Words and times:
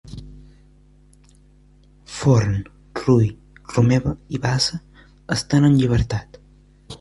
Forn, 2.13 2.55
Rull, 3.01 3.29
Romeva 3.75 4.15
i 4.39 4.43
Bassa 4.47 4.81
estan 5.37 5.69
en 5.71 5.79
llibertat 5.83 6.41